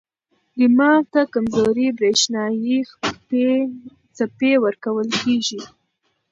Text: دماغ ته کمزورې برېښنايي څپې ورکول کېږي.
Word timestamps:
دماغ 0.59 1.01
ته 1.13 1.21
کمزورې 1.33 1.87
برېښنايي 1.97 2.79
څپې 4.15 4.51
ورکول 4.65 5.07
کېږي. 5.21 5.61